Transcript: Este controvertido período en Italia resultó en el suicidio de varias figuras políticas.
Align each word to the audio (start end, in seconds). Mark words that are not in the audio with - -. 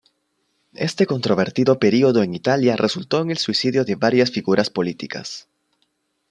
Este 0.73 1.05
controvertido 1.05 1.77
período 1.77 2.23
en 2.23 2.33
Italia 2.33 2.75
resultó 2.75 3.21
en 3.21 3.29
el 3.29 3.37
suicidio 3.37 3.85
de 3.85 3.93
varias 3.93 4.31
figuras 4.31 4.71
políticas. 4.71 5.47